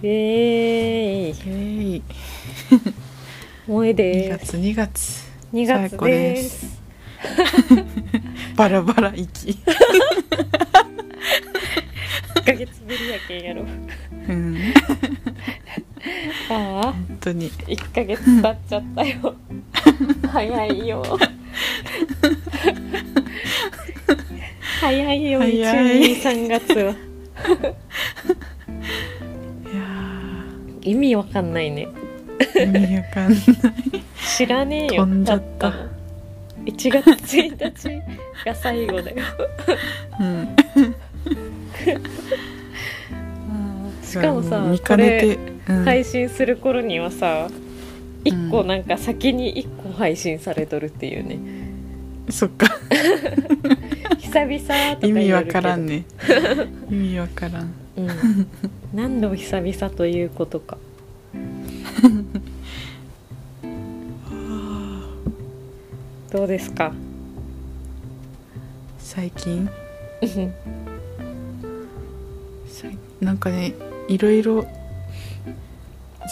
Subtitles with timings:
[0.00, 0.12] イエー。
[0.12, 2.02] イイエーイ。
[2.70, 2.92] 2
[3.66, 4.56] 萌えで月す。
[4.56, 5.90] 2月2月。
[5.90, 6.66] 最高でです。
[6.66, 6.82] す
[8.54, 9.58] バラバラ息。
[12.36, 13.66] 1ヶ月ぶりやけんやろ。
[14.28, 14.58] うん。
[16.48, 16.92] ああ。
[16.92, 17.50] 本当に。
[17.50, 19.34] 1ヶ月経っちゃったよ。
[20.30, 21.02] 早いよ。
[24.80, 26.14] 早いよ早い。
[26.14, 26.94] 123月は
[30.88, 31.86] 意味わかんないね。
[32.54, 33.40] ー意味わかんない。
[34.36, 35.04] 知らねえよ。
[35.04, 35.70] 飛んじゃった。
[35.70, 35.88] だの
[36.64, 39.16] 1月1日が最後だよ。
[40.18, 40.48] うん。
[44.02, 45.38] しかもさ見かねて、
[45.68, 45.84] うん。
[45.84, 47.68] 配信する頃にはさうん。
[48.24, 51.38] 1個なんか先に1個配信されとるっていうね。
[52.30, 52.66] そっか。
[54.18, 56.04] 久々とか言意味わからんね。
[56.90, 57.74] 意味わからん。
[57.96, 58.08] うん、
[58.94, 60.78] 何度も久々ということか
[66.30, 66.92] どうですか？
[68.98, 69.68] 最近？
[73.20, 73.74] なんかね
[74.06, 74.64] いろいろ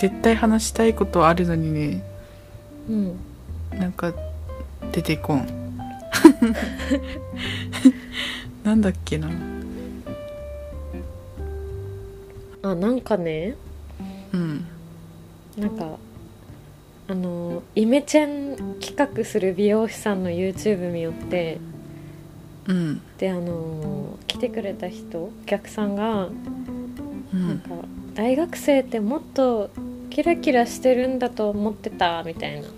[0.00, 2.02] 絶対話したいことあるのにね
[2.88, 3.16] うん。
[3.78, 4.12] なんか
[4.92, 5.46] 出てこん。
[8.62, 9.28] なんだっけな。
[12.62, 13.56] あなんかね
[14.32, 14.64] うん
[15.56, 15.98] なんか
[17.08, 21.58] あのイメチェン企画する美容師さんの YouTube 見よって
[22.66, 23.00] うん。
[23.18, 27.48] であの来てくれた人お客さんがうん。
[27.48, 27.70] なんか
[28.14, 29.70] 大学生ってもっと
[30.10, 32.68] キラキラしてるんだと思ってたみたいな。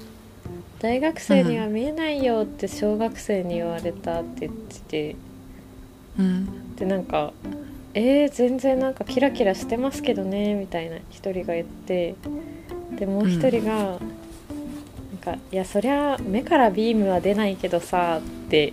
[0.80, 5.16] 大学生には見えないよって小学生に言われたって言ってて。
[6.18, 6.76] うん。
[6.76, 7.32] でなんか
[7.94, 12.14] 「えー、全然なんかキラキラしてますけどね」みたいな一人が言って。
[12.98, 13.98] でもう一人が、なん
[15.22, 18.72] か「いやそりゃ目からビームは出ないけどさ」って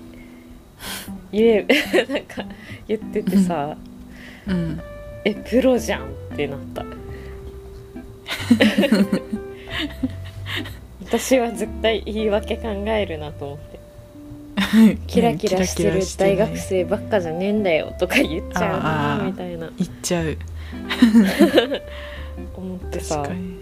[1.31, 1.65] 言え
[2.09, 2.43] なんか
[2.87, 3.77] 言っててさ。
[4.47, 4.81] うん
[5.25, 6.03] 「えプロじゃん」
[6.33, 6.85] ってなった。
[11.03, 13.79] 私は絶対言い訳考えるなと思って
[15.07, 19.69] キラキラしてる大学生ばっかじゃねえんだよとか言っちゃうなみたいな。
[19.77, 20.35] 言っちゃう。
[22.55, 23.17] 思ってさ。
[23.17, 23.59] 確かに。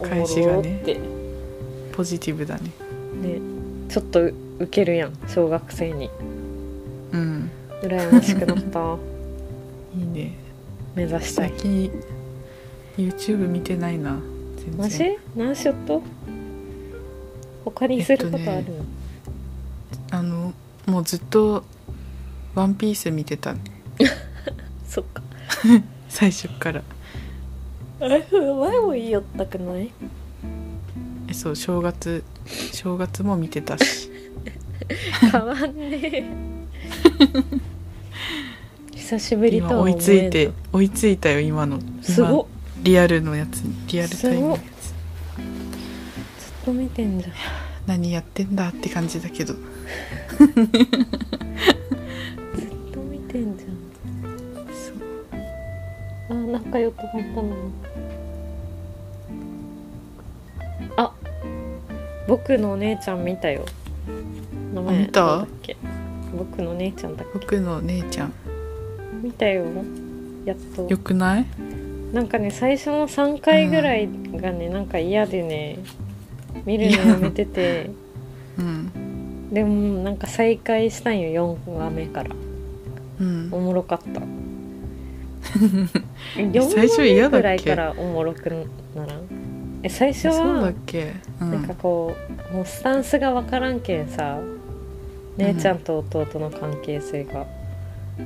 [0.00, 0.52] おも返しがね。
[0.52, 1.00] ろって。
[1.92, 2.62] ポジティブだね。
[3.22, 3.38] ね
[3.88, 4.34] ちょっとウ
[4.70, 6.10] ケるやん小学生に。
[7.12, 7.50] うん。
[7.82, 8.96] 羨ましくなった。
[9.98, 10.32] いいね。
[10.94, 11.90] 目指したい最近
[12.98, 14.18] YouTube 見てないな
[14.56, 15.18] 全マ然ジ？
[15.36, 16.02] 何しよっと？
[17.64, 18.72] 他にすることある、えっと
[20.12, 20.52] あの
[20.86, 21.64] もうずっと
[22.54, 23.54] 「ワンピース見てた
[24.86, 25.22] そっか。
[26.08, 26.82] 最初から。
[28.00, 28.26] あれ？
[28.30, 29.90] 前も言いよったくない？
[31.28, 32.22] えそう正月
[32.72, 34.10] 正月も見てたし。
[35.32, 36.24] 変わんねえ。
[38.94, 41.78] 久しぶりと今追いは思えんついて追いついたよ今の。
[41.78, 42.46] 今すごっ。
[42.82, 44.60] リアルのやつにリアルタイムのやつ。
[44.60, 47.32] ずっと見てんじゃん
[47.86, 49.54] 何やってんだって感じだけど。
[49.54, 49.66] ずっ
[52.92, 53.72] と見てんじゃん。
[56.30, 57.54] あ仲良くなったのに。
[60.96, 61.12] あ
[62.28, 63.66] 僕のお姉ちゃん見たよ。
[64.74, 65.46] 名前あ見た？
[66.36, 68.30] 僕の姉ちゃんだっ僕の姉ちゃん。
[68.30, 68.34] け
[69.22, 69.66] 見たよ。
[70.46, 70.88] やっと。
[70.88, 71.46] よくない？
[72.12, 75.78] なんかね最初の3回ぐらいがね、なんか嫌でね
[76.64, 77.90] 見るのやめてて。
[78.58, 79.52] うん。
[79.52, 82.30] でもなんか再開したんよ4話目から。
[83.20, 83.48] うん。
[83.52, 84.20] おもろかった。
[86.70, 88.48] 最初嫌だっけ？4話目ぐらいからおもろく
[88.94, 89.80] ならん？
[89.82, 91.12] え最初そうだはっけ？
[91.40, 92.14] うなんかんこ
[92.52, 94.38] うもうスタンスが分からんけんさ
[95.36, 97.46] 姉ちゃんと弟の関係性が、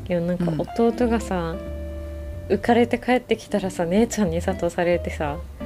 [0.05, 1.55] けどなんか弟がさ、
[2.49, 5.66] 浮かれて帰ってきたらさ姉ちゃんに諭されてさうんなんか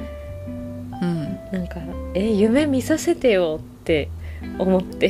[2.13, 4.09] え夢見させてよ」って
[4.57, 5.09] 思って。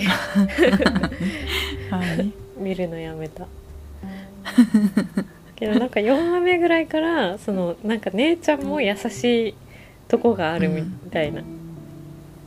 [1.90, 2.32] はい。
[2.58, 3.48] 見るのやめた。
[5.56, 9.56] けどなんか4話目ぐらいからそのなんか姉ちゃんも優しい
[10.08, 11.42] とこがあるみたいな、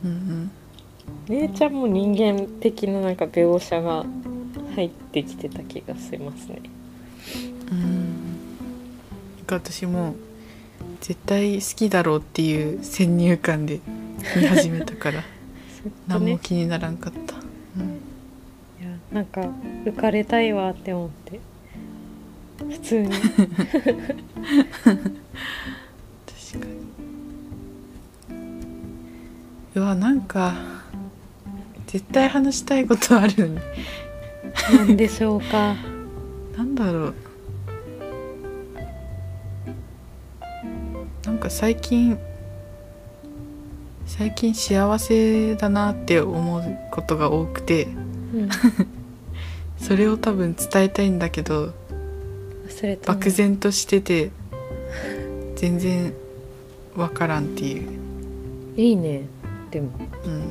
[0.03, 0.51] うん
[1.27, 4.05] 姉ちゃんも人間的ななんか描写が
[4.75, 6.61] 入ってきてた気がしますね。
[7.71, 8.15] うん。
[9.47, 10.15] 私も
[11.01, 13.79] 絶対好きだろうっていう先入観で
[14.35, 15.21] 見始めたから。
[15.21, 17.99] ずっと何ねも気にならんかった、うん。
[18.81, 21.39] いやなんか浮かれたいわって思って。
[22.57, 23.09] 普通に。
[23.21, 23.25] 確
[26.59, 26.95] かに。
[29.75, 30.53] うわなんか
[31.87, 33.59] 絶対話したいことあるのに。
[34.73, 35.75] なんでしょうか。
[36.57, 37.15] なんだろう。
[41.25, 42.17] なんか最近
[44.17, 47.85] 最近幸せだなって思うことが多くて
[48.33, 48.49] うん。
[49.77, 51.73] それを多分伝えたいんだけど
[52.67, 54.31] 忘れた漠然としてて
[55.55, 56.13] 全然
[56.95, 57.89] わからんっていう、
[58.77, 59.23] いいね。
[59.69, 59.89] でも。
[60.25, 60.41] うん、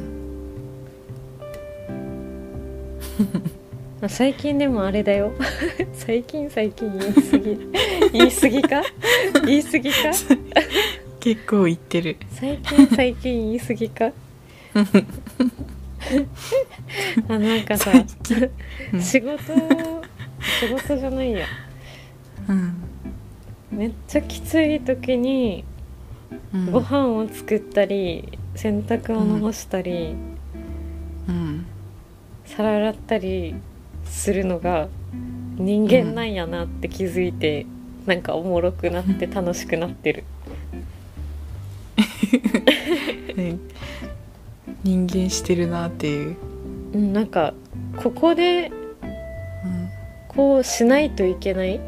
[4.03, 5.33] あ最近でもあれだよ。
[5.95, 7.59] 最近最近言い過ぎ。
[8.13, 8.83] 言い過ぎか？
[9.47, 9.97] 言い過ぎか？
[11.25, 12.19] 結構言ってる。
[12.33, 14.13] 最近最近言い過ぎか？
[17.29, 17.93] あなんかさ
[18.93, 19.01] うん。
[19.01, 19.39] 仕事
[20.61, 21.47] 仕事じゃないや。
[22.47, 22.75] うん、
[23.71, 25.65] めっちゃきつい時に
[26.53, 30.15] うん、ご飯を作ったり洗濯物干したり、
[31.27, 31.65] うん。
[32.45, 33.55] 皿洗ったり
[34.05, 34.89] するのが
[35.57, 37.65] 人間なんやなって気づいて、
[38.05, 40.25] なんかおもろくなって楽しくなってる
[43.37, 43.59] ね。
[44.83, 46.37] 人間してるなっていう、
[46.95, 47.55] うんなんか
[47.97, 48.71] ここで
[49.03, 49.07] う
[49.67, 49.89] ん。
[50.29, 51.81] こうしないといけないっ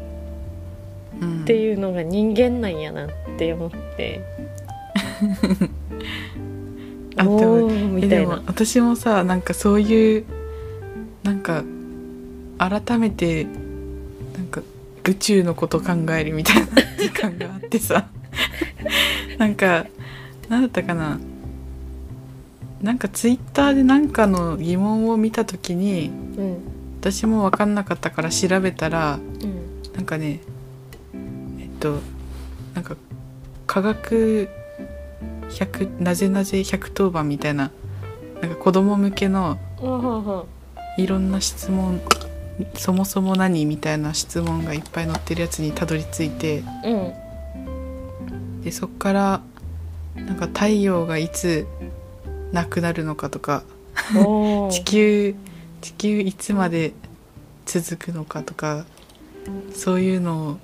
[1.21, 4.21] うん、ていうのが人間なんやなって思って、
[7.17, 8.43] あでもみえでもたいな。
[8.47, 10.25] 私もさなんかそういう
[11.23, 11.63] なんか
[12.59, 14.61] 改めてなんか
[15.05, 16.67] 宇宙のこと考えるみたいな
[16.99, 18.07] 時間があってさ。
[19.39, 19.85] なんか
[20.49, 21.19] 何だったかな。
[22.81, 26.57] なんかツイッターでなんかの疑問を見た時にうん
[26.99, 30.39] 私も分かんなかったから調べたらうんなんかね
[31.59, 31.99] えっと
[32.75, 32.95] なんか
[33.65, 34.47] 科学
[35.49, 37.71] 100なぜなぜ110番みたいな
[38.41, 39.57] なんか子供向けの
[40.97, 41.99] いろんな質問
[42.75, 48.61] そもそも何みたいな質問がいっぱい載ってるやつにたどり着いてうん。
[48.61, 49.41] でそっから
[50.25, 51.67] なんか太陽がいつ
[52.51, 53.63] なくなるのかとか
[54.71, 55.35] 地球
[55.81, 56.93] 地球いつまで
[57.65, 58.85] 続くのかとか
[59.73, 60.57] そういうのを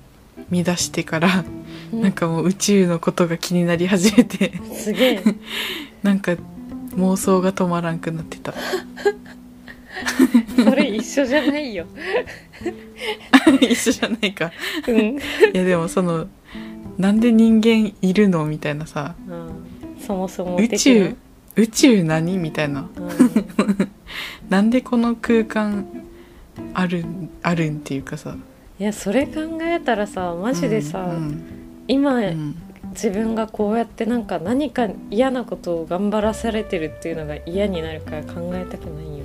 [0.50, 1.44] 見出してから
[1.92, 2.00] うん。
[2.02, 5.22] なんかもう宇宙のことが気になり始めてすげえ。
[6.02, 6.36] なんか
[6.96, 8.54] 妄想が止まらんくなってた。
[10.64, 11.86] それ一緒じゃないよ。
[13.60, 14.52] 一緒じゃないか。
[14.86, 14.96] うん。
[15.16, 15.20] い
[15.54, 16.28] やでもその
[16.98, 19.14] なんで人間いるのみたいなさ。
[19.28, 19.64] うん。
[20.00, 21.16] そもそも宇宙
[21.56, 22.88] 宇宙何みたいな。
[22.96, 23.08] うん。
[24.48, 25.86] なんでこの空間
[26.72, 28.36] あるんあるんっていうかさ。
[28.78, 31.42] いやそれ考えたらさマジでさ、うん
[31.86, 32.56] 今、うん。
[32.90, 39.24] 自分がこうやってなんか何か嫌なことを頑張らされてるっていうのが嫌になるから考えたくないよ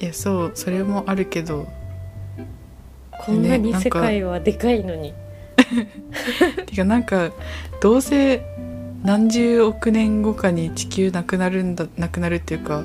[0.00, 1.66] いやそうそれもあるけど。
[3.18, 5.12] こんなに世界はでかいのに、
[6.66, 7.30] てかなんか
[7.80, 8.42] どうせ
[9.02, 12.84] 何十億年後かに地球なくなるんだなくなるっていうか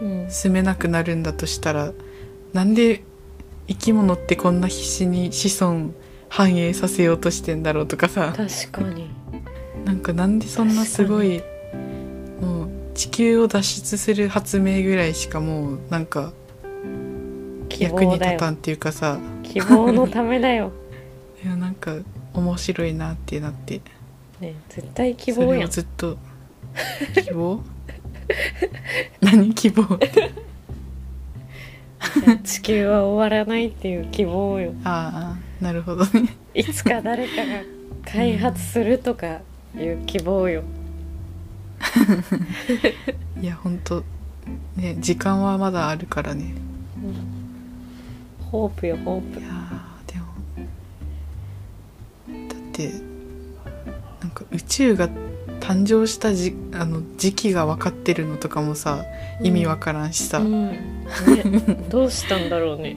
[0.00, 1.92] うん、住めなくなるんだとしたら
[2.52, 3.02] なんで
[3.68, 5.90] 生き物ってこんな必死に子孫
[6.28, 8.32] 繁栄させようとしてんだろうとかさ。
[8.36, 9.10] 確かに。
[9.84, 11.42] なんかなんでそんなすごい
[12.40, 16.32] もう地球を脱出する発明ぐらいしかもうなんか
[17.68, 19.18] 希役に立たんっていうかさ。
[19.42, 20.70] 希望のためだよ、
[21.42, 21.96] いやなんか
[22.34, 23.80] 面白いなってなって。
[24.40, 25.70] ね、絶対希望やん。
[25.70, 26.18] ずっと。
[27.14, 27.62] 希望？
[29.20, 29.98] 何希望？
[32.44, 34.72] 地球は終わらないっていう希望よ。
[34.84, 36.36] ああなるほどね。
[36.54, 37.62] いつか誰かが
[38.04, 39.40] 開発するとか
[39.76, 40.62] いう希望よ、
[43.40, 44.04] いやほんと
[44.76, 46.54] ね時間はまだあるからね。
[48.50, 49.40] ホープよホープ。
[49.40, 49.89] いや
[52.88, 52.92] て
[54.20, 55.08] なんか宇宙が
[55.60, 59.04] 誕生したじあの時期が分かってるのとかもさ
[59.42, 60.70] 意味わからんしさ、うん。
[60.70, 60.80] ね、
[61.88, 62.96] どうしたんだろうね。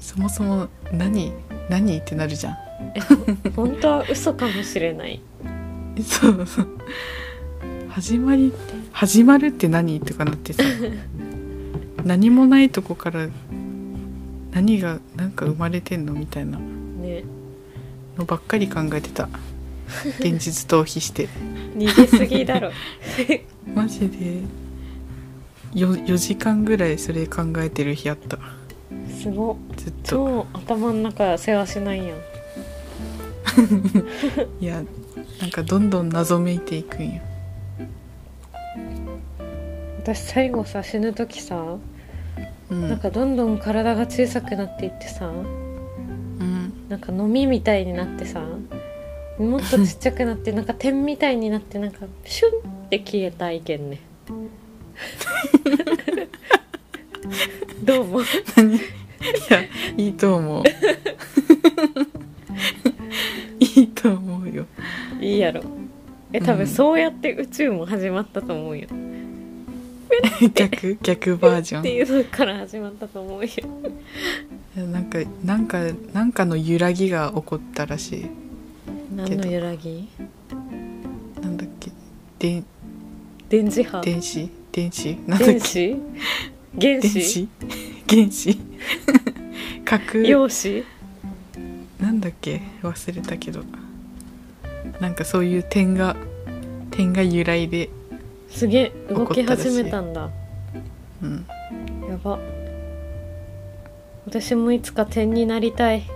[0.00, 1.32] そもそも何
[1.68, 2.56] 何ってなるじゃん。
[2.94, 3.00] え
[3.54, 5.20] 本当は嘘かもしれない。
[6.02, 6.68] そうそう。
[7.88, 8.52] 始まり
[8.92, 10.62] 始まるって何とかなってさ。
[12.04, 13.28] 何もないとこから
[14.52, 16.58] 何がなんか生まれてんのみたいな。
[16.58, 16.64] ね
[18.16, 19.28] のばっかり考えてた。
[20.18, 21.28] 現実逃避して。
[21.76, 22.72] 逃げすぎだろ。
[23.74, 24.42] マジで。
[25.74, 28.38] よ 4, 時間ぐらいそれ考えてる日あった。
[29.20, 29.52] すご。
[29.52, 30.08] っずっと。
[30.08, 32.18] 超頭の中世話しないやん。
[34.60, 34.82] いや
[35.40, 37.22] なんかどんどん謎めいていくんよ。
[39.98, 41.76] 私最後さ死ぬ時さ、
[42.70, 42.88] うん。
[42.88, 45.65] なんかどんどん体が小さくなっていってさうん
[46.88, 48.42] なんか飲みみたいになってさ
[49.38, 53.98] もっとちっちゃくなってなんか点みたいになってなんかシュンって消えたいけんね。
[57.84, 58.20] どうも
[58.56, 58.76] 何？
[58.76, 58.80] い
[59.50, 59.60] や
[59.96, 60.62] いいと思う。
[63.60, 64.66] いいと思うよ。
[65.20, 65.62] いいやろ。
[66.32, 66.58] え多うん。
[66.58, 68.86] 分そうやって宇宙も始まったと思うよ、
[70.54, 71.80] 逆逆バージョン。
[71.80, 73.50] っていうのから始まったと思うよ。
[74.76, 75.78] なんかなんか
[76.12, 78.26] なんかの揺らぎが起こったらしい。
[79.14, 80.08] 何の揺らぎ？
[81.42, 81.90] なんだっけ？
[82.38, 82.64] 電
[83.48, 84.00] 電磁波？
[84.02, 84.48] 電子？
[84.72, 85.18] 電子？
[85.26, 85.96] なんだっ電け子？
[86.80, 87.08] 原子？
[87.10, 87.48] 電子？
[88.08, 88.58] 原子？
[89.84, 90.18] 核？
[90.26, 90.84] 陽子？
[92.00, 92.60] なんだっけ？
[92.82, 93.62] 忘れたけど。
[95.00, 96.16] なんかそういう点が
[96.90, 97.90] 点が由来で
[98.48, 100.30] すげえ動き始めたんだ。
[101.22, 101.46] うん。
[102.08, 102.38] やば。
[104.26, 106.02] 私もいつか点になりたい。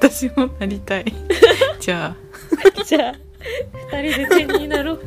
[0.00, 1.04] 私もなりたい。
[1.80, 2.16] じゃあ。
[2.84, 3.14] じゃあ
[3.92, 5.00] 二人で点になろう。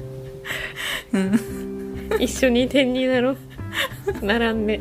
[1.14, 1.40] うん。
[2.20, 3.38] 一緒に点になろう。
[4.22, 4.80] 並んで。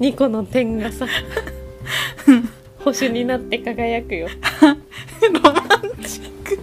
[0.00, 1.06] 2個の点がさ
[2.84, 4.28] 星になって輝くよ。
[4.62, 5.54] ロマン
[6.04, 6.58] チック。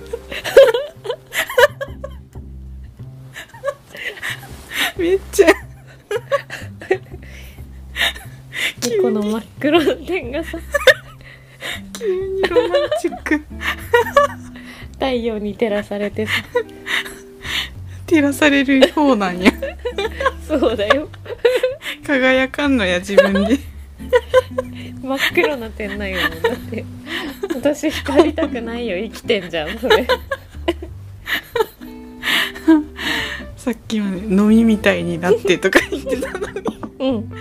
[4.98, 5.50] めっちゃ。
[8.82, 10.58] 2個の真っ黒の点がさ。
[12.00, 13.42] 急にロマンチック。
[14.94, 16.32] 太陽に照らされてさ。
[18.08, 19.52] 照らされる方なんや。
[20.48, 21.10] そうだよ。
[22.06, 23.60] 輝かんのや自分で
[25.06, 26.32] 真っ黒な点なんよだっ
[26.72, 26.84] て。
[27.54, 30.08] 私光りたくないよ生きてんじゃんそれ。
[33.56, 36.62] さっきまで飲みみたいになってとか言ってたのに。
[37.00, 37.32] うん。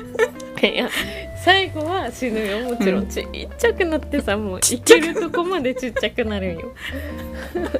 [0.62, 0.88] いや
[1.44, 3.04] 最後は死ぬよもちろうん。
[3.04, 3.26] んちっ
[3.58, 6.72] ちゃくなってさもう生きるとこまでちっちゃくなるんよ。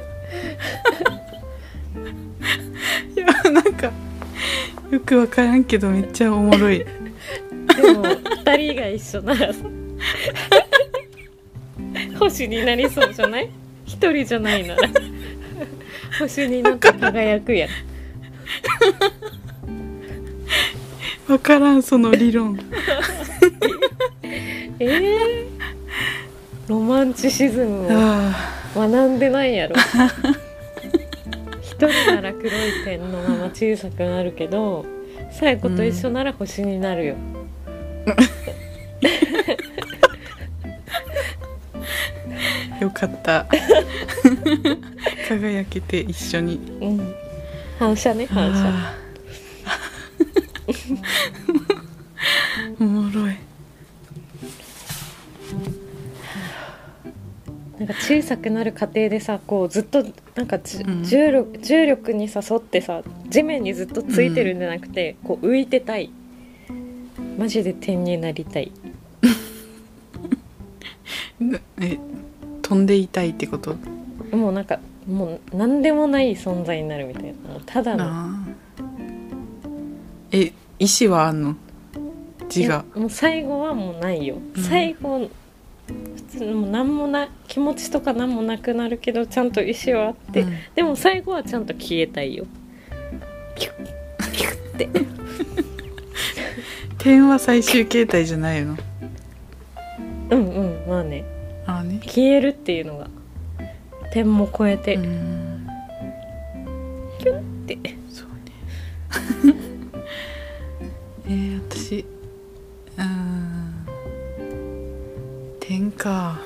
[3.15, 3.91] いやなんか
[4.91, 6.79] よくわからんけどめっちゃおもろい。
[6.79, 6.85] で
[7.93, 9.59] も2人が一緒ならさ
[12.35, 13.49] 星になりそうじゃない？
[13.87, 14.89] 一人じゃないなら
[16.19, 17.69] 星になって輝くやん
[21.31, 22.59] わからんその理論。
[24.79, 25.45] えー、
[26.67, 28.35] ロマンチシズムをあ
[28.75, 29.75] 学んでないやろ。
[31.61, 32.51] 一人なら黒い
[32.83, 34.85] 点のまま小さくなるけど
[35.31, 39.54] 最後と一緒なら星になるよ、ー
[42.79, 43.45] よかった。
[45.27, 46.55] 輝けて一緒に。
[46.81, 47.15] うん。
[47.79, 48.95] 反射ね反射。
[52.79, 53.35] おもろい。
[57.77, 60.05] なんか小さくなる過程でさこうずっと
[60.35, 61.03] なんかじ、うん。
[61.03, 66.09] 重力重力にさ沿ってさ地面にずっとついてるんじゃなくて、こう浮いてたい。
[67.37, 68.71] マジで点になりたい。
[71.39, 71.97] なえ
[72.65, 73.75] 飛んでいたいってこと？
[74.35, 77.33] もうなんかもう何でもない存在になるみたいな。
[77.53, 78.05] もうただの。
[78.05, 78.39] あ。
[80.31, 81.55] ーえ意志はあんの？
[82.53, 84.63] 自我えもう最後はもうないよ、うん。
[84.63, 85.29] 最後普
[86.39, 90.53] 通にもう何もな気持ちとか何もなくなるけどちゃんと意志はあって、うん。
[90.73, 92.47] でも最後はちゃんと消えたいよ。
[93.55, 93.85] キュッ。
[94.31, 94.89] キュッって。
[96.97, 98.75] 点は最終形態じゃないの？
[100.31, 101.23] うんうんまあね
[101.95, 103.09] ね消えるっていうのが
[104.11, 105.67] 点も超えて、うん。
[107.19, 107.77] って。
[108.11, 109.55] そうね。
[111.27, 112.05] えー、私
[112.97, 113.85] うーん
[115.59, 116.39] 点か。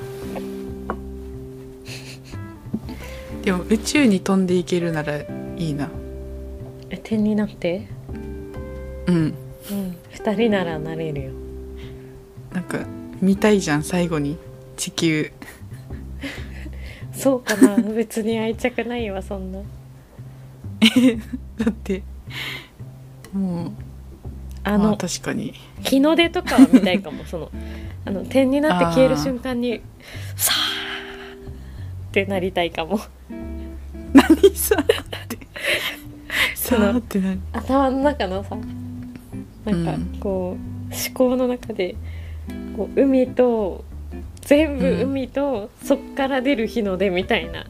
[3.43, 5.25] でも宇宙に飛んでいけるならい
[5.57, 5.89] いな。
[6.89, 7.87] え点になって？
[9.07, 9.15] うん。
[9.15, 9.33] うん。
[10.13, 11.31] 2人ならなれるよ。
[12.53, 12.79] なんか
[13.21, 14.37] 見たいじゃん最後に
[14.79, 15.31] 地球。
[17.12, 17.75] そうかな。
[17.75, 19.59] 別に愛着ないわそんな。
[19.59, 19.65] だ
[21.69, 22.01] って
[23.33, 23.71] もう
[24.63, 25.53] あの、まあ確かに。
[25.81, 27.51] 日の出とかは見たいかもその
[28.05, 29.81] あの点になって消える瞬間に
[30.38, 33.01] さーってなりたいかも。
[34.13, 34.86] 何さっ
[35.27, 35.38] て。
[36.55, 38.55] さのあってなる頭の中のさ
[39.65, 40.17] なんかうん。
[40.21, 41.95] こう、思考の中で
[42.77, 43.83] こう海と
[44.49, 47.67] 全部うん海と、そっから出る日の出みたいな。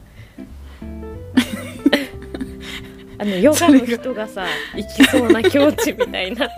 [3.18, 6.48] あのヨガの人がさ行きそうな境地みたいな。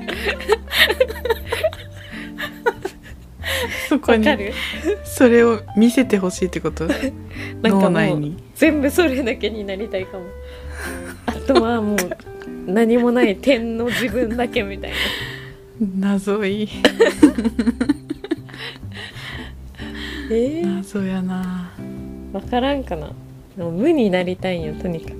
[3.88, 4.24] そこに
[5.02, 6.86] それを見せてほしいってこと？
[6.86, 7.10] なんか
[7.62, 8.36] 脳もう内に。
[8.54, 10.26] 全部それだけになりたいかも。
[11.26, 11.98] あとはもう
[12.64, 14.96] 何もない点の自分だけみたいな。
[16.14, 16.68] 謎い
[20.30, 21.72] えー、謎やな。
[22.32, 23.12] 分からんかな。
[23.56, 25.16] でも無になりたいんよとにかく。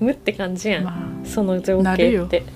[0.00, 2.42] 無って感じやん、まその情景って。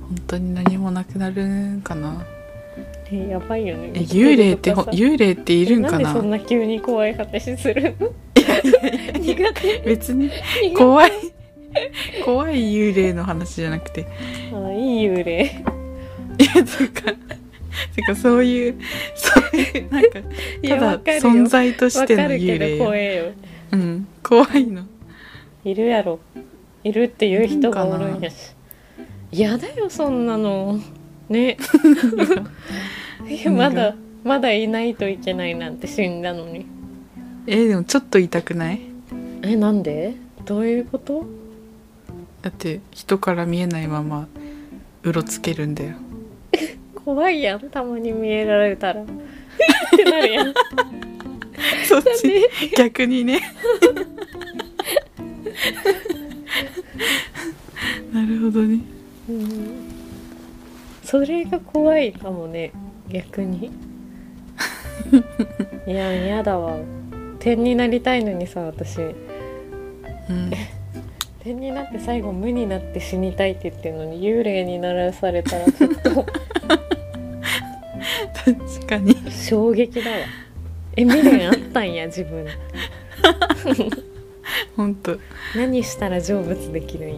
[0.00, 2.24] 本当に何もなくなるんかな。
[3.12, 3.90] えやばいよね。
[3.94, 5.98] え幽霊って幽霊っているんかな？
[5.98, 8.12] んでそなんな急に怖い話するの？
[9.20, 9.78] 苦手。
[9.84, 10.30] 別に。
[10.76, 11.10] 怖い。
[12.24, 14.06] 怖い幽霊の話じゃなくて。
[14.52, 15.44] あいい幽霊。
[15.44, 15.79] い
[16.56, 17.02] やていうか。
[17.94, 18.74] てかそういう
[19.14, 20.08] そういうなんか
[20.68, 22.78] ただ存在とわしての幽霊。
[22.78, 23.24] 怖えよ。
[23.72, 24.06] うん。
[24.22, 24.82] 怖いの。
[25.64, 26.18] いるやろ。
[26.82, 28.52] いるっていう人がおるんやし。
[29.32, 30.80] 嫌だよそんなの。
[31.28, 31.56] ね。
[33.54, 36.66] まだまだいないといけないなんて死んだのに。
[37.46, 38.80] えーでもちょっと痛くない？
[39.42, 40.14] えなんで？
[40.44, 41.24] どういうこと？
[42.42, 44.26] だって人から見えないまま
[45.02, 45.92] うろつけるんだよ
[47.10, 49.02] 怖いやんたまに見えられたら。
[49.02, 49.06] っ
[49.96, 50.54] てなるやん。
[51.84, 52.48] そっち
[52.78, 53.40] 逆にね。
[58.14, 58.78] なるほどね。
[59.28, 59.90] うん。
[61.02, 62.70] それが怖いかもね
[63.08, 63.72] 逆に。
[65.88, 66.78] いや嫌だわ。
[67.40, 69.00] 点になりたいのにさ私。
[69.00, 69.16] うん。
[71.42, 76.49] 点になって最後無になって死にたいって言ってるのに幽霊にならされたらちょっと
[78.44, 79.16] 確かに。
[79.30, 80.16] 衝撃だわ。
[80.96, 82.46] え未練あったんや自分。
[84.76, 85.18] 本当。
[85.56, 87.16] 何したら成仏できるんや。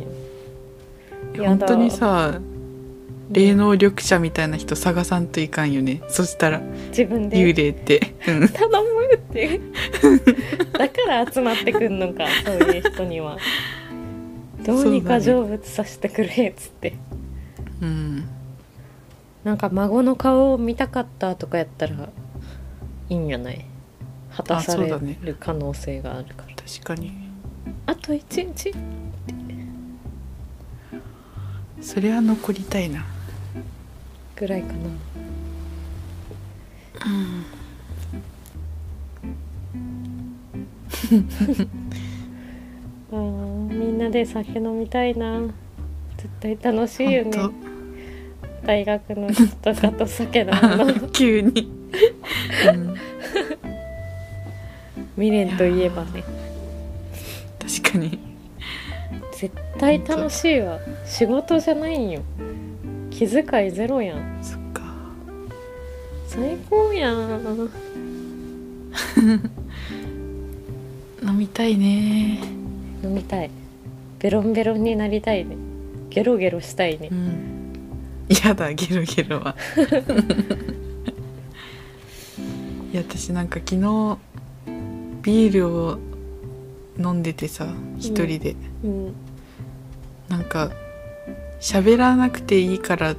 [1.35, 2.41] やだ本当にさ
[3.31, 6.03] 霊能力者みたいな人探さんといかんよね。
[6.09, 7.39] そしたら自分で。
[7.39, 9.61] 幽霊って、うん、頼むって
[10.73, 13.39] だから集まってくんのかそういう人には。
[14.65, 16.95] どうにか成仏させてくれっつって、
[17.81, 18.25] うん、
[19.45, 21.95] なんか孫の顔を見たかったとかやったら
[23.09, 23.65] いいんじゃない？
[24.37, 26.55] 果たされる可能性があるから。
[26.57, 27.13] 確かに。
[27.87, 28.73] あと一日。
[31.81, 33.05] それは残りたいな。
[34.37, 34.79] ぐらいかな。
[37.01, 43.23] あー
[43.75, 45.41] みんなで酒飲みたいな。
[46.17, 47.37] 絶対楽しいよね。
[47.37, 47.53] 本
[48.65, 50.95] 大学の人とかと酒飲むの？
[50.95, 51.71] 当 急に、
[52.69, 52.95] うん、
[55.17, 56.23] 未練といえばね。
[57.59, 58.19] 確かに。
[59.33, 60.79] 絶対楽しいわ。
[61.05, 62.23] 仕事じゃないんよ。
[63.11, 64.39] 気遣いゼロやん。
[64.43, 64.83] そっか。
[66.29, 67.69] 最高やん。
[71.23, 72.39] 飲みたいね。
[73.03, 73.51] 飲みたい。
[74.21, 75.57] ベロンベロンになりたいね。
[76.11, 77.09] ゲロゲロしたいね。
[77.11, 77.52] うん
[78.45, 79.57] やだゲロゲロは。
[82.93, 84.19] いや私なんか昨日
[85.23, 85.99] ビールを
[86.99, 87.67] 飲んでてさ
[87.99, 89.15] 一人で、うん。
[90.29, 90.71] なんか
[91.61, 93.15] 喋らなくていいから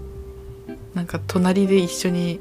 [0.94, 2.40] なんか隣で一緒に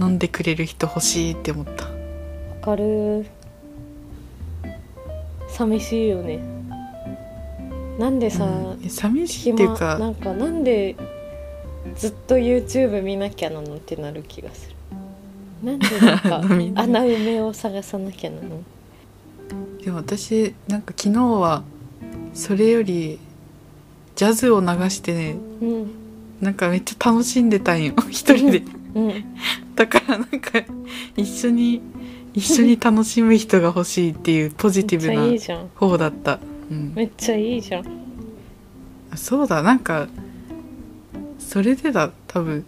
[0.00, 1.84] 飲んでくれる人欲しいって思った。
[1.84, 1.90] わ
[2.62, 3.26] かる。
[5.48, 6.40] 寂しいよね。
[7.98, 8.80] なんでさ、うん。
[8.84, 10.94] え寂しいっていう暇なかんかなんで
[11.96, 14.76] ずっと YouTube 見なきゃなのってなる気がする。
[15.64, 16.36] なんでなんか
[16.82, 18.62] 穴埋めを探さなきゃなの？
[19.82, 21.62] でも私なんか昨日は
[22.34, 23.18] それより
[24.14, 25.90] ジャズを流してねうん。
[26.40, 27.94] なんかめっちゃ楽しんでたんよ。
[28.10, 28.62] 一人で。
[28.94, 29.24] うん
[29.74, 30.60] だからなんか
[31.16, 31.80] 一緒に
[32.34, 35.68] 一緒に楽しむ人が欲しいっていうポジめっちゃティブないいじゃん。
[35.74, 36.38] 方だった、
[36.70, 37.84] うん、めっちゃいいじゃん。
[39.16, 39.62] そうだ。
[39.62, 40.08] なんか
[41.48, 42.66] それでだ多分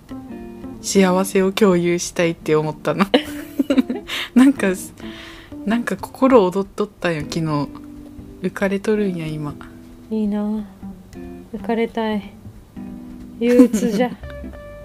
[0.81, 3.05] 幸せを共有したいって思ったの。
[4.35, 4.69] なんか
[5.67, 7.45] なんか心躍っとったんよ昨日。
[8.41, 9.55] 浮かれとるんや今。
[10.11, 10.65] いいな。
[11.53, 12.23] 浮かれたい。
[13.39, 14.11] 憂鬱じゃ。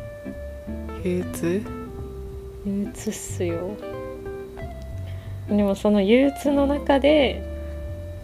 [1.01, 1.63] 憂鬱？
[2.65, 3.77] 憂鬱っすよ。
[5.47, 7.41] でもその憂鬱の中で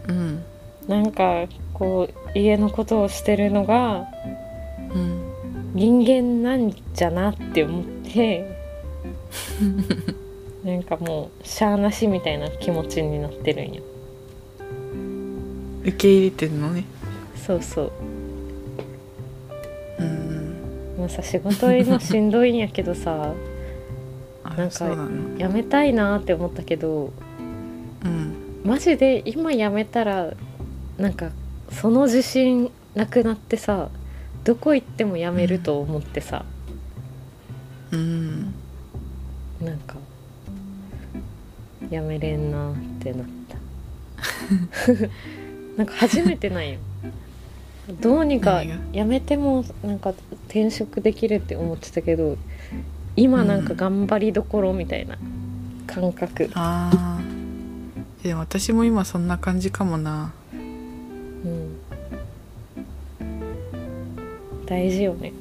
[0.06, 0.42] うん。
[0.86, 4.31] なんかこう家のことをしてるのがうん
[5.74, 8.46] 人間なんじゃなって思って
[10.64, 13.82] なんかもうしゃあなしみたいな気持ちになってるんよ。
[15.82, 16.84] 受け入れてるのね。
[17.34, 17.92] そうそう。
[19.98, 20.54] うん。
[20.98, 23.34] もうさ仕事今しんどいんやけどさ
[24.44, 25.08] あなんか
[25.38, 27.12] やめたいなって思ったけど
[28.04, 28.34] うん。
[28.64, 30.34] マジで今やめたら
[30.98, 31.30] なんか
[31.70, 33.88] その自信なくなってさ
[34.44, 36.44] どこ行ってもやめると思ってさ、
[37.92, 38.54] うん。
[39.60, 39.96] なんか
[41.90, 43.56] やめれんなってなった。
[45.76, 46.78] なんか初めてないよ。
[48.00, 50.10] どうにかやめてもなんか
[50.46, 52.36] 転職できるって思ってたけど
[53.16, 55.18] 今なんか頑張りどころみたいな
[55.86, 57.20] 感覚、ああ
[58.22, 60.32] でも私も今そんな感じかもな
[64.72, 65.34] 大事よね。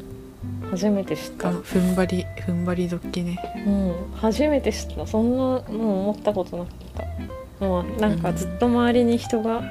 [0.69, 3.37] 初めて知った、が踏ん張り踏ん張り時ね。
[3.65, 5.07] うん、初めて知った。
[5.07, 6.73] そんなもう思ったことなかっ
[7.59, 7.65] た。
[7.65, 9.61] もうなんかずっと周りに人が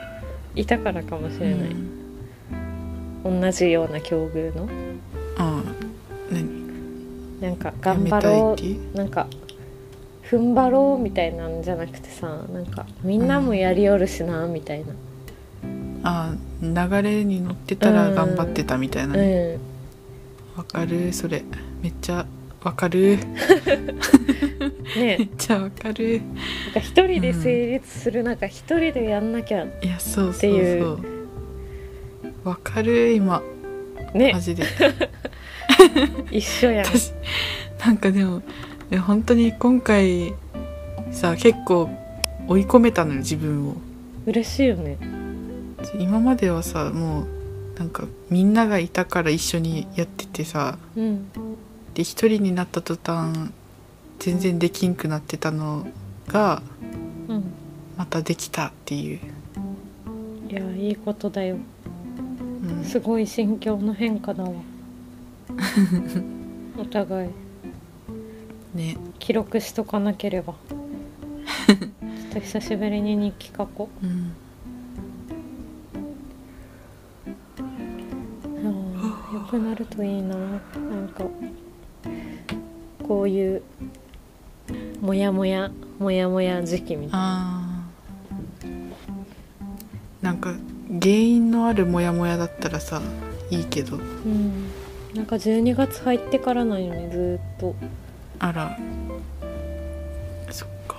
[0.55, 2.01] いたからかもしれない、うん
[3.23, 4.67] 同じような境遇の。
[5.37, 5.63] ああ
[6.33, 7.43] 何？
[7.43, 8.63] なんか頑張ろう。
[8.63, 9.27] うなんか
[10.25, 14.95] 踏ん張ろうみたいなんじゃなくてさなんかみんなもやりよるしな、みたいな。
[14.95, 14.95] あ
[16.03, 19.15] あ流れに乗ってたら頑張ってたみたいな。
[19.15, 19.59] うねん。
[20.57, 21.13] わ、かる？
[21.13, 21.43] それ。
[21.83, 22.27] めっちゃ
[22.63, 23.19] わかる？
[24.97, 26.21] めねっちゃわかる。
[26.67, 30.51] なんか一人で成立する中一人でやんなきゃいやそうってそう。
[30.51, 32.49] いそう。
[32.49, 33.13] わかる？
[33.13, 33.43] 今。
[34.15, 34.33] ね。
[34.33, 34.65] マジで。
[36.31, 36.87] 一緒やん。
[36.87, 37.13] 私
[37.85, 38.43] なんかでも
[38.91, 40.35] でも本当に今回
[41.13, 41.89] さ結構
[42.49, 43.77] 追い込めたのよ自分を。
[44.27, 44.97] 嬉しいよね
[45.99, 51.31] 今まではさもうなんかみんながいたから一緒にやっててさうん。
[51.95, 53.51] で一人になった途端
[54.19, 55.87] 全然できんくなってたの
[56.29, 56.63] が
[57.29, 57.45] うん。
[57.97, 59.21] またできたっていう、
[60.49, 61.59] いやいいことだよ。
[62.63, 64.53] うん、すごい心境の変化だわ。
[66.81, 67.31] お互い。
[68.75, 68.97] ね。
[69.19, 70.55] 記録しとかなければ。
[71.69, 71.77] ちょっ
[72.33, 74.07] と久しぶりに日記書こう。
[74.07, 74.33] ん
[79.51, 81.25] くなるといいななんか
[83.03, 83.63] こういう
[85.01, 87.91] モヤモヤモヤモヤ時期みたいな。
[90.23, 90.55] なんか
[91.01, 93.03] 原因のあるモヤモヤだったらさ
[93.51, 93.97] いいけど。
[93.97, 94.71] うん。
[95.15, 97.75] なんか12月入ってからなんよねずーっと。
[98.39, 98.79] あら。
[100.51, 100.97] そっか。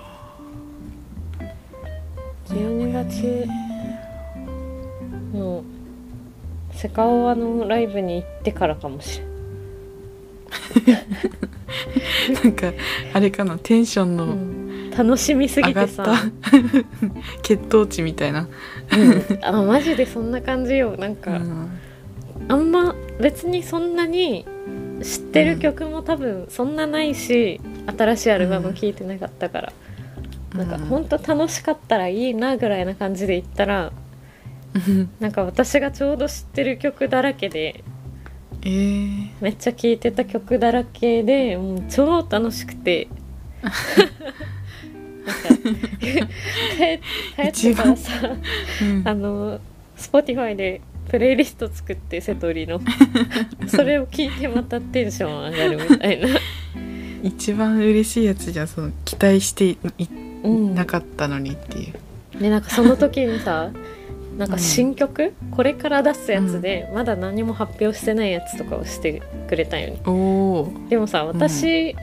[2.50, 3.61] 12月の
[6.82, 9.32] セカオワのライブに行ってからかもしれん。
[12.44, 12.74] なんか
[13.14, 14.90] あれかなテンションのうん。
[14.90, 16.12] 楽しみすぎてさ、
[17.44, 18.50] 血糖値みたいな、
[18.98, 19.46] うん。
[19.46, 20.98] あマジでそんな感じよ。
[20.98, 21.70] なんうか、ん、
[22.48, 24.48] あんま別にそんなに
[25.04, 27.62] 知ってる曲も多分そんなないし、
[27.96, 29.74] 新しいアルバム聴いてなかったから、
[30.56, 34.01] なんかほんと楽しかったらいいなぐらいな感じで言ったらうん
[35.20, 37.84] なんか私がちょうど知ってる曲だらけで
[38.64, 43.08] えー、めっちゃ聴いてた曲だらけでもう超楽しくて。
[46.00, 47.00] 帰
[47.36, 48.12] 帰ってからさ
[48.82, 49.08] うん。
[49.08, 49.60] あの
[49.98, 52.82] Spotify でプレイリスト作って瀬戸りの。
[53.68, 56.28] それを聞いてまたテンション上がるみたいな、
[57.24, 59.78] 一番嬉しいやつじゃんその期待してい
[60.44, 63.72] うん、なかったのにっていう、でなんかその時にさ
[64.38, 70.02] なんか新曲、これから出すやつで、まだ何も発表してないやつとかをしてくれたんよね。
[70.06, 71.96] おおでもさ私、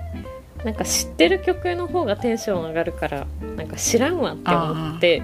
[0.64, 5.22] なんか知ってる曲の方がテンション上がるからなんか知らんわって思って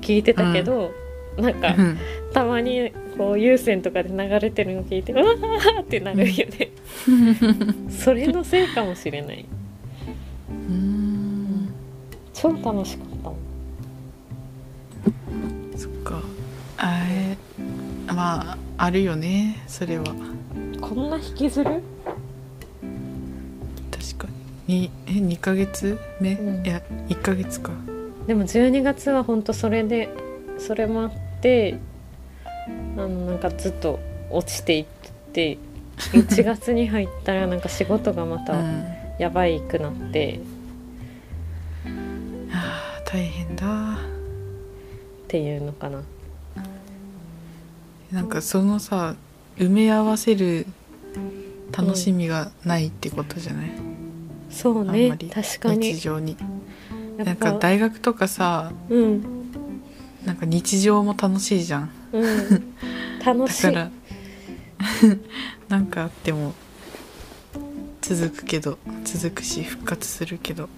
[0.00, 0.92] 聞いてたけど、
[1.36, 1.98] なんかうん。
[2.32, 6.70] たまにこう有線とかで流れてるの聞いてうわーってなるよね、
[7.88, 9.44] それのせいかもしれない。
[10.48, 11.68] うん。
[12.34, 13.08] 超楽しかっ
[15.72, 16.20] たそっか
[18.06, 20.04] まああるよねそれは。
[20.80, 21.82] こんな引きずる？
[23.90, 24.28] 確か
[24.66, 24.80] に。
[24.80, 26.66] にえ2ヶ月目、うん。
[26.66, 27.72] いや1ヶ月か。
[28.26, 30.08] でも12月は本当それで
[30.58, 31.78] それもあって
[32.96, 33.98] あのなんかずっと
[34.30, 34.86] 落ちていっ
[35.32, 35.58] て
[36.12, 38.84] 1月に入ったらなんか 仕事がまたうん。
[39.18, 40.40] やばいくなって、
[42.52, 43.94] あー大変だ。
[43.94, 43.96] っ
[45.26, 46.02] ていうのかな
[48.12, 49.16] なんかそのさ
[49.56, 50.66] 埋め合わせる
[51.76, 53.70] 楽しみがないってことじゃない、
[54.50, 55.92] そうあんねまり確かに。
[55.94, 56.36] 日常に。
[57.16, 59.22] なんやっぱか大学とかさうん。
[60.24, 61.90] なんか日常も楽しいじゃん。
[62.12, 62.74] うん。
[63.24, 63.62] 楽しい。
[63.72, 63.90] だから
[65.68, 66.54] なんかあっても
[68.02, 70.68] 続くけど続くし復活するけど。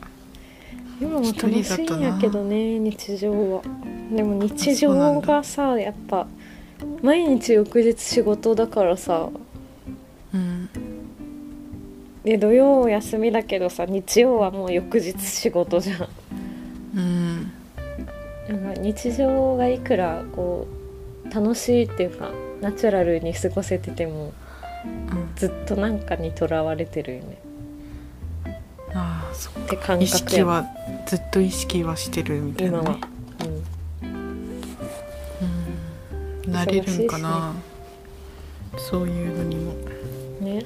[1.00, 3.62] 今も楽しいんやけどね日常は。
[4.10, 6.26] でも日常がさやっぱ
[7.02, 9.30] 毎日翌日仕事だからさ。
[10.34, 10.68] うん。
[12.24, 16.08] で土曜休みだけどさ日曜はもう翌日仕事じゃん。
[16.96, 17.52] うん。
[18.48, 20.66] なんか日常がいくらこ
[21.24, 24.32] う楽しいっていうかナチュラルに過ごせてても
[24.84, 25.32] うん。
[25.36, 27.38] ずっとなんかにとらわれてるよね。
[28.94, 29.60] ああそっか。
[29.60, 30.66] って感意覚や識は
[31.06, 32.98] ずっと意識はしてるみたいな今は
[36.48, 37.54] ね、うん、慣れるんかな、
[38.76, 39.72] そういうのにも。
[39.72, 40.64] うんね。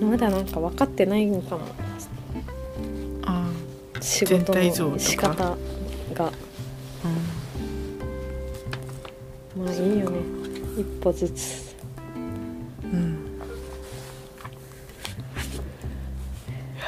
[0.00, 1.62] まだなんか分かってないのかも。
[3.24, 3.50] あ
[4.00, 5.56] 仕事の仕方
[6.14, 6.26] が。
[6.26, 6.30] あ
[9.56, 10.18] まあいいよね。
[10.78, 11.74] 一歩ずつ。
[12.84, 12.92] うん。
[12.92, 13.16] うん
[16.76, 16.84] いや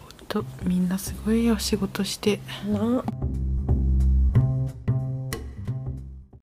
[0.00, 2.40] ほんとみんなすごいよ仕事して。
[2.66, 3.04] な